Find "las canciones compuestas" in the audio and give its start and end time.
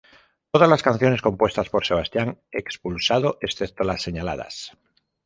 0.67-1.69